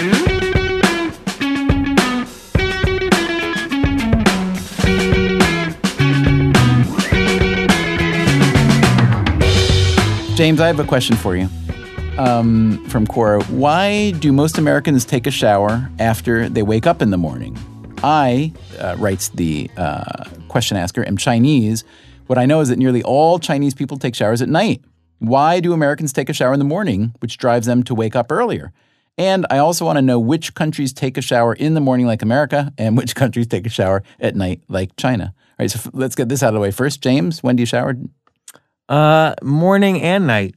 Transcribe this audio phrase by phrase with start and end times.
[0.00, 0.08] James,
[10.58, 11.50] I have a question for you
[12.16, 13.46] um, from Quora.
[13.50, 17.58] Why do most Americans take a shower after they wake up in the morning?
[18.02, 21.84] I, uh, writes the uh, question asker, am Chinese.
[22.26, 24.82] What I know is that nearly all Chinese people take showers at night.
[25.18, 28.32] Why do Americans take a shower in the morning, which drives them to wake up
[28.32, 28.72] earlier?
[29.20, 32.22] And I also want to know which countries take a shower in the morning like
[32.22, 35.34] America and which countries take a shower at night like China.
[35.36, 37.02] All right, so f- let's get this out of the way first.
[37.02, 37.94] James, when do you shower?
[38.88, 40.54] Uh, morning and night.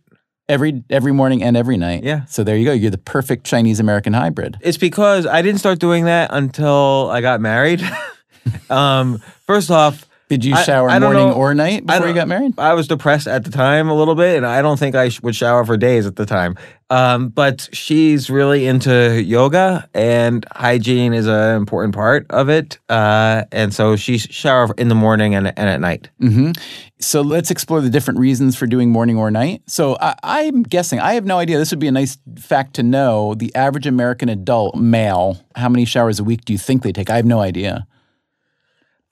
[0.47, 2.03] Every every morning and every night.
[2.05, 2.23] Yeah.
[2.25, 2.71] So there you go.
[2.71, 4.57] You're the perfect Chinese American hybrid.
[4.61, 7.81] It's because I didn't start doing that until I got married.
[8.69, 12.27] um, first off, Did you shower I don't morning know- or night before you got
[12.27, 12.53] married?
[12.57, 15.21] I was depressed at the time a little bit, and I don't think I sh-
[15.21, 16.55] would shower for days at the time.
[16.93, 22.77] Um, but she's really into yoga, and hygiene is an important part of it.
[22.87, 26.11] Uh, and so she shower in the morning and, and at night.
[26.19, 26.51] hmm
[26.99, 29.63] So let's explore the different reasons for doing morning or night.
[29.65, 31.57] So I, I'm guessing, I have no idea.
[31.57, 33.33] This would be a nice fact to know.
[33.33, 37.09] The average American adult male, how many showers a week do you think they take?
[37.09, 37.87] I have no idea.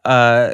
[0.06, 0.53] Uh,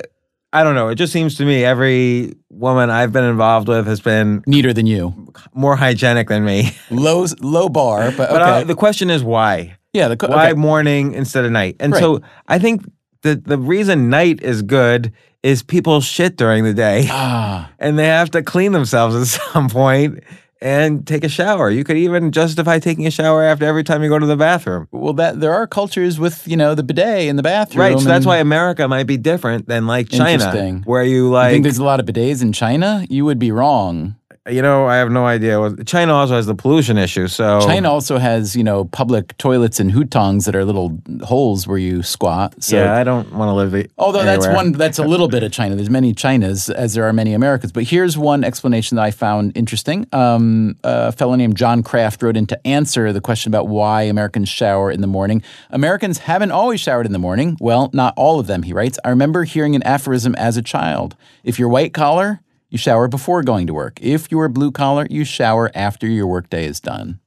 [0.54, 0.88] I don't know.
[0.88, 4.88] It just seems to me every woman I've been involved with has been Neater than
[4.88, 5.14] you.
[5.54, 6.72] more hygienic than me.
[6.90, 8.62] Low low bar, but But okay.
[8.62, 9.78] uh, the question is why?
[9.94, 10.54] yeah, the Why okay.
[10.60, 11.76] morning instead of night?
[11.80, 12.00] And Right.
[12.02, 12.84] so I think
[13.22, 15.12] the the reason night is good
[15.44, 19.70] is people shit during the day Ah, and they have to clean themselves at some
[19.70, 20.24] point
[20.62, 21.70] and take a shower.
[21.70, 24.88] You could even justify taking a shower after every time you go to the bathroom.
[24.92, 27.80] well, that there are cultures with you know the bidet in the bathroom.
[27.82, 28.00] Right.
[28.00, 30.82] So that's why America might be different than like China, Interesting.
[30.84, 33.06] where you I like think there's a lot of bidets in China.
[33.10, 34.16] You would be wrong.
[34.50, 35.60] You know, I have no idea.
[35.60, 37.28] what China also has the pollution issue.
[37.28, 41.78] So China also has, you know, public toilets and hutongs that are little holes where
[41.78, 42.62] you squat.
[42.64, 43.72] So yeah, I don't want to live.
[43.72, 45.76] The, Although that's one, that's a little bit of China.
[45.76, 47.72] There's many Chinas, as there are many Americans.
[47.72, 50.08] But here's one explanation that I found interesting.
[50.12, 54.50] Um, a fellow named John Kraft wrote in to answer the question about why Americans
[54.50, 55.44] shower in the morning.
[55.70, 57.58] Americans haven't always showered in the morning.
[57.60, 58.98] Well, not all of them, he writes.
[59.04, 61.16] I remember hearing an aphorism as a child.
[61.44, 64.00] If you're white collar, you shower before going to work.
[64.02, 67.20] If you're blue collar, you shower after your workday is done.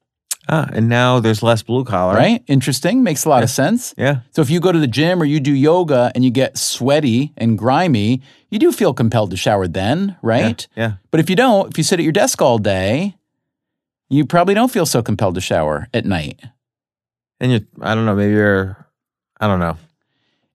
[0.49, 2.15] Ah, and now there's less blue collar.
[2.15, 2.43] Right?
[2.49, 3.03] Interesting.
[3.05, 3.95] Makes a lot of sense.
[3.97, 4.21] Yeah.
[4.33, 7.33] So if you go to the gym or you do yoga and you get sweaty
[7.37, 8.21] and grimy,
[8.51, 10.67] you do feel compelled to shower then, right?
[10.75, 10.95] Yeah.
[11.13, 13.17] But if you don't, if you sit at your desk all day,
[14.09, 16.41] you probably don't feel so compelled to shower at night.
[17.39, 18.17] And you, I don't know.
[18.17, 18.77] Maybe you're.
[19.39, 19.77] I don't know.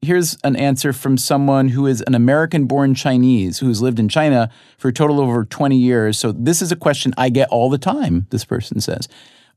[0.05, 4.07] Here's an answer from someone who is an American born Chinese who has lived in
[4.07, 6.19] China for a total of over 20 years.
[6.19, 9.07] So, this is a question I get all the time, this person says.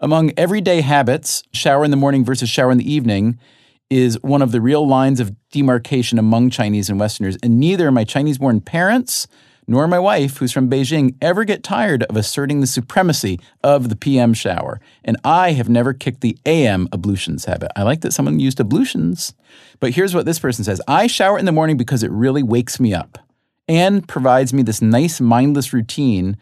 [0.00, 3.38] Among everyday habits, shower in the morning versus shower in the evening
[3.90, 7.36] is one of the real lines of demarcation among Chinese and Westerners.
[7.42, 9.28] And neither my Chinese born parents
[9.68, 13.96] nor my wife, who's from Beijing, ever get tired of asserting the supremacy of the
[13.96, 14.80] PM shower.
[15.04, 17.70] And I have never kicked the AM ablutions habit.
[17.76, 19.34] I like that someone used ablutions.
[19.78, 22.80] But here's what this person says I shower in the morning because it really wakes
[22.80, 23.18] me up
[23.68, 26.36] and provides me this nice, mindless routine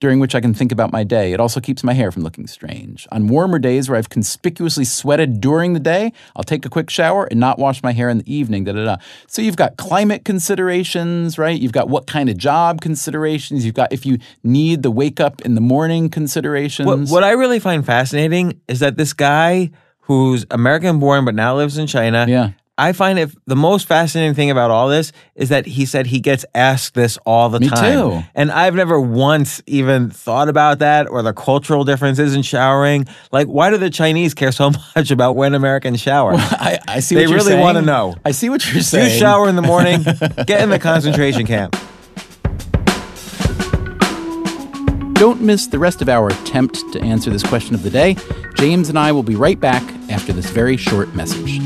[0.00, 1.32] during which I can think about my day.
[1.32, 3.06] It also keeps my hair from looking strange.
[3.12, 7.26] On warmer days where I've conspicuously sweated during the day, I'll take a quick shower
[7.26, 8.64] and not wash my hair in the evening.
[8.64, 8.96] Da, da, da.
[9.26, 11.58] So you've got climate considerations, right?
[11.60, 13.64] You've got what kind of job considerations.
[13.64, 16.86] You've got if you need the wake up in the morning considerations.
[16.86, 21.56] What, what I really find fascinating is that this guy who's American born but now
[21.56, 22.26] lives in China.
[22.28, 22.52] Yeah.
[22.82, 26.18] I find it the most fascinating thing about all this is that he said he
[26.18, 27.92] gets asked this all the Me time.
[27.92, 28.22] too.
[28.34, 33.06] And I've never once even thought about that or the cultural differences in showering.
[33.32, 36.32] Like, why do the Chinese care so much about when Americans shower?
[36.34, 37.50] I, I see They what you're saying.
[37.50, 38.14] They really wanna know.
[38.24, 39.12] I see what you're saying.
[39.12, 40.02] you shower in the morning,
[40.46, 41.76] get in the concentration camp.
[45.16, 48.16] Don't miss the rest of our attempt to answer this question of the day.
[48.54, 51.60] James and I will be right back after this very short message.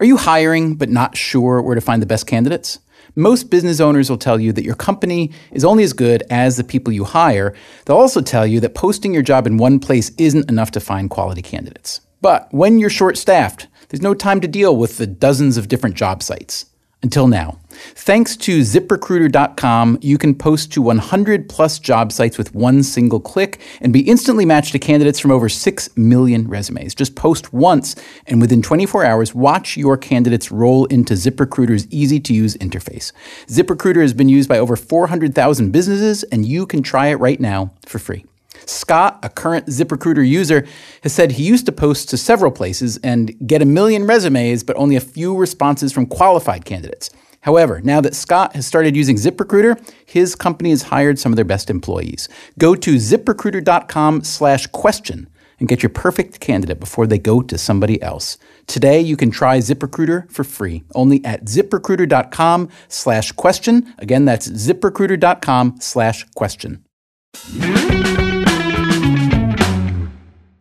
[0.00, 2.80] Are you hiring but not sure where to find the best candidates?
[3.14, 6.64] Most business owners will tell you that your company is only as good as the
[6.64, 7.54] people you hire.
[7.84, 11.10] They'll also tell you that posting your job in one place isn't enough to find
[11.10, 12.00] quality candidates.
[12.20, 15.94] But when you're short staffed, there's no time to deal with the dozens of different
[15.94, 16.66] job sites.
[17.04, 17.58] Until now.
[17.96, 23.60] Thanks to ziprecruiter.com, you can post to 100 plus job sites with one single click
[23.82, 26.94] and be instantly matched to candidates from over 6 million resumes.
[26.94, 27.94] Just post once,
[28.26, 33.12] and within 24 hours, watch your candidates roll into ZipRecruiter's easy to use interface.
[33.48, 37.74] ZipRecruiter has been used by over 400,000 businesses, and you can try it right now
[37.84, 38.24] for free.
[38.66, 40.66] Scott, a current ZipRecruiter user,
[41.02, 44.76] has said he used to post to several places and get a million resumes, but
[44.76, 47.10] only a few responses from qualified candidates.
[47.40, 51.44] However, now that Scott has started using ZipRecruiter, his company has hired some of their
[51.44, 52.26] best employees.
[52.58, 55.28] Go to ziprecruiter.com slash question
[55.60, 58.38] and get your perfect candidate before they go to somebody else.
[58.66, 63.94] Today, you can try ZipRecruiter for free, only at ziprecruiter.com slash question.
[63.98, 66.84] Again, that's ziprecruiter.com slash question.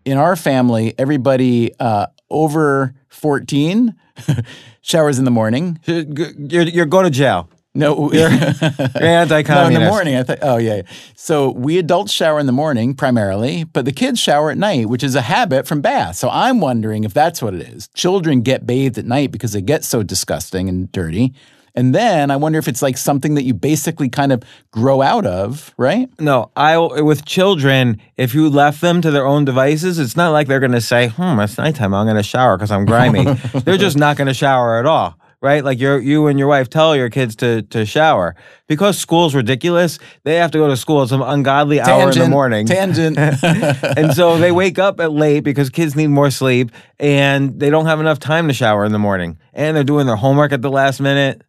[0.06, 3.96] In our family, everybody uh, over 14
[4.82, 5.80] showers in the morning.
[5.86, 7.50] You're, you're going to jail.
[7.76, 9.48] No, You're anti-communist.
[9.50, 10.16] no, in the morning.
[10.16, 10.84] I thought, oh yeah.
[11.16, 15.04] So we adults shower in the morning primarily, but the kids shower at night, which
[15.04, 16.16] is a habit from bath.
[16.18, 17.88] So I'm wondering if that's what it is.
[17.96, 21.34] Children get bathed at night because they get so disgusting and dirty.
[21.76, 25.26] And then I wonder if it's like something that you basically kind of grow out
[25.26, 26.08] of, right?
[26.20, 30.48] No, I with children, if you left them to their own devices, it's not like
[30.48, 31.94] they're going to say, "Hmm, it's nighttime.
[31.94, 33.26] I'm going to shower because I'm grimy."
[33.66, 35.64] they're just not going to shower at all, right?
[35.64, 38.36] Like you you and your wife tell your kids to to shower
[38.68, 39.98] because school's ridiculous.
[40.26, 42.68] They have to go to school at some ungodly hour in the morning.
[42.68, 43.18] Tangent.
[43.98, 47.88] and so they wake up at late because kids need more sleep and they don't
[47.88, 49.40] have enough time to shower in the morning.
[49.54, 51.42] And they're doing their homework at the last minute.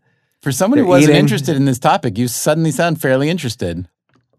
[0.44, 1.20] For someone who wasn't eating.
[1.20, 3.88] interested in this topic, you suddenly sound fairly interested.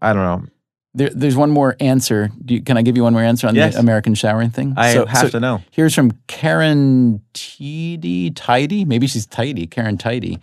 [0.00, 0.48] I don't know.
[0.94, 2.30] There, there's one more answer.
[2.44, 3.74] Do you, can I give you one more answer on Yes.
[3.74, 4.74] the American showering thing?
[4.76, 5.62] I have to know.
[5.72, 8.30] Here's from Karen Tidy.
[8.30, 8.84] Tidy?
[8.84, 9.66] Maybe she's tidy.
[9.66, 10.38] Karen Tidy.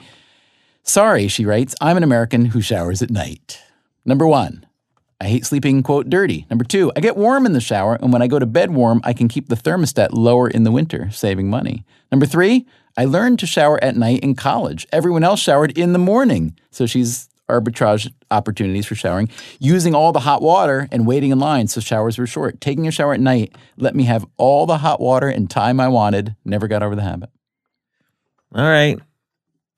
[0.84, 3.62] Sorry, she writes, I'm an American who showers at night.
[4.04, 4.66] Number one,
[5.24, 6.46] I hate sleeping, quote, dirty.
[6.50, 9.00] Number two, I get warm in the shower, and when I go to bed warm,
[9.06, 11.86] I can keep the thermostat lower in the winter, saving money.
[12.12, 12.68] Number three,
[12.98, 14.86] I learned to shower at night in college.
[14.92, 16.58] Everyone else showered in the morning.
[16.72, 19.30] So she's arbitrage opportunities for showering,
[19.60, 22.60] using all the hot water and waiting in line so showers were short.
[22.60, 25.88] Taking a shower at night let me have all the hot water and time I
[25.88, 26.36] wanted.
[26.44, 27.30] Never got over the habit.
[28.54, 29.00] All right.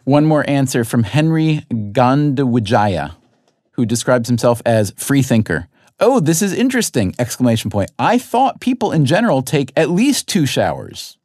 [0.04, 3.16] One more answer from Henry Gandawijaya,
[3.76, 5.68] who describes himself as free thinker.
[6.00, 7.16] Oh, this is interesting!
[7.18, 7.92] Exclamation point.
[7.98, 11.18] I thought people in general take at least two showers.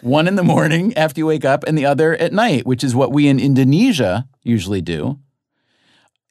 [0.00, 2.94] One in the morning after you wake up and the other at night, which is
[2.94, 5.18] what we in Indonesia usually do.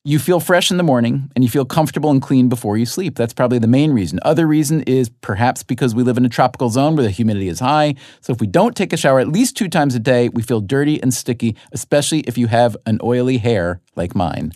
[0.06, 3.16] You feel fresh in the morning and you feel comfortable and clean before you sleep.
[3.16, 4.20] That's probably the main reason.
[4.24, 7.62] Other reason is perhaps because we live in a tropical zone where the humidity is
[7.62, 7.96] high.
[8.20, 10.60] So if we don't take a shower at least two times a day, we feel
[10.60, 14.52] dirty and sticky, especially if you have an oily hair like mine.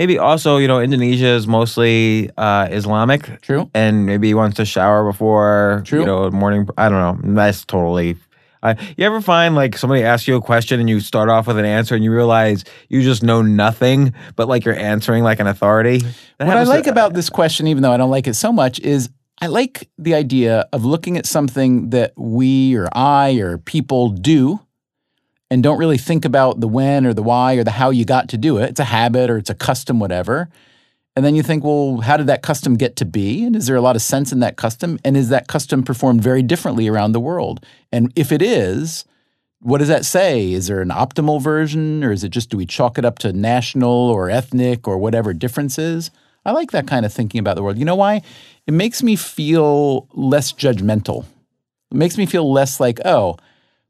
[0.00, 3.42] Maybe also, you know, Indonesia is mostly uh, Islamic.
[3.42, 3.70] True.
[3.74, 6.00] And maybe he wants to shower before, True.
[6.00, 6.66] you know, morning.
[6.78, 7.34] I don't know.
[7.34, 8.16] That's totally.
[8.62, 11.58] Uh, you ever find like somebody asks you a question and you start off with
[11.58, 15.46] an answer and you realize you just know nothing, but like you're answering like an
[15.46, 15.98] authority?
[15.98, 18.34] That What I happens to- like about this question, even though I don't like it
[18.36, 19.10] so much, is
[19.42, 24.60] I like the idea of looking at something that we or I or people do
[25.50, 28.28] and don't really think about the when or the why or the how you got
[28.28, 28.70] to do it.
[28.70, 30.48] It's a habit or it's a custom, whatever.
[31.16, 33.44] And then you think, well, how did that custom get to be?
[33.44, 34.98] And is there a lot of sense in that custom?
[35.04, 37.64] And is that custom performed very differently around the world?
[37.90, 39.04] And if it is,
[39.58, 40.52] what does that say?
[40.52, 43.32] Is there an optimal version or is it just do we chalk it up to
[43.32, 46.10] national or ethnic or whatever differences?
[46.46, 47.76] I like that kind of thinking about the world.
[47.76, 48.22] You know why?
[48.66, 51.24] It makes me feel less judgmental.
[51.90, 53.36] It makes me feel less like, oh,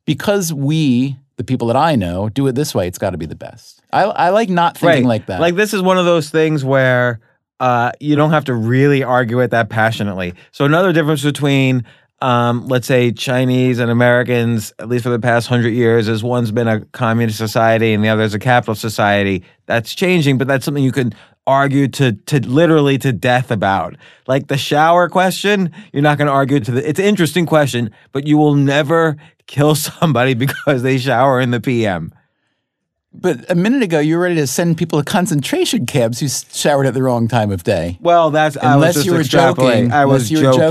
[0.07, 3.25] because we, the people that I know, do it this way, it's got to be
[3.25, 3.81] the best.
[3.95, 5.09] I, I like not thinking Right.
[5.09, 5.41] like that.
[5.41, 7.19] Like this is one of those things where
[7.61, 10.35] uh, you don't have to really argue it that passionately.
[10.53, 11.85] So another difference between
[12.21, 16.51] um, let's say Chinese and Americans, at least for the past hundred years, is one's
[16.53, 19.43] been a communist society and the other is a capitalist society.
[19.65, 21.15] That's changing, but that's something you can
[21.47, 23.97] argue to to literally to death about.
[24.27, 26.89] Like the shower question, you're not going to argue to the.
[26.89, 29.17] It's an interesting question, but you will never
[29.47, 32.13] kill somebody because they shower in the PM.
[33.13, 36.87] but a minute ago, you were ready to send people to concentration camps who showered
[36.87, 37.99] at the wrong time of day.
[38.01, 39.91] Well, that's I Unless you were joking.
[39.93, 40.69] I was you were joking.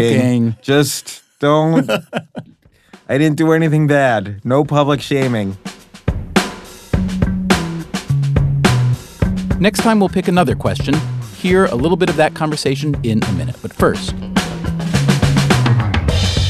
[0.51, 0.57] joking.
[0.61, 1.89] Just don't.
[3.09, 4.39] I didn't do anything bad.
[4.45, 5.57] No public shaming.
[9.59, 10.95] Next time, we'll pick another question.
[11.35, 13.57] Hear a little bit of that conversation in a minute.
[13.61, 14.15] But first,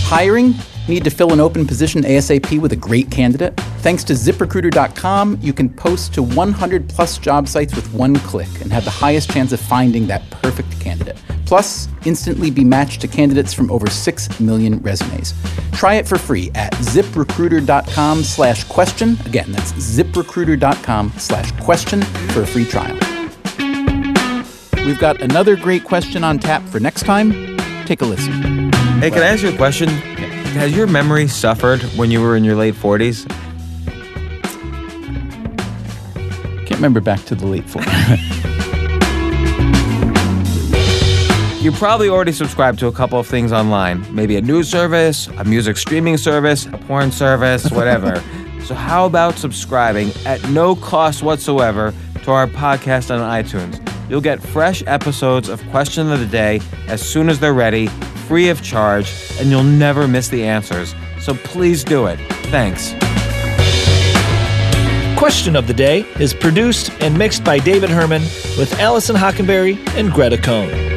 [0.06, 0.54] hiring?
[0.90, 3.56] Need to fill an open position ASAP with a great candidate?
[3.82, 8.74] Thanks to ziprecruiter.com, you can post to 100 plus job sites with one click and
[8.74, 11.16] have the highest chance of finding that perfect candidate.
[11.46, 15.36] Plus, instantly be matched to candidates from over 6 million resumes.
[15.74, 19.16] Try it for free at ziprecruiter.com slash question.
[19.28, 22.98] Again, that's ziprecruiter.com slash question for a free trial.
[24.88, 27.58] We've got another great question on tap for next time.
[27.86, 28.72] take a listen.
[29.02, 29.90] Hey, can I ask you a question?
[30.54, 33.28] Has your memory suffered when you were in your late 40s?
[36.66, 38.36] Can't remember back to the late 40s.
[41.60, 45.44] You probably already subscribed to a couple of things online, maybe a news service, a
[45.44, 48.24] music streaming service, a porn service, whatever.
[48.64, 53.89] so, how about subscribing at no cost whatsoever to our podcast on iTunes?
[54.10, 57.88] You'll get fresh episodes of Question of the Day as soon as they're ready,
[58.28, 60.96] free of charge, and you'll never miss the answers.
[61.20, 62.18] So, please do it.
[62.48, 62.94] Thanks.
[65.20, 68.22] Question of the Day is produced and mixed by David Herman
[68.58, 70.89] with Allison Hockenberry and Greta Cohn.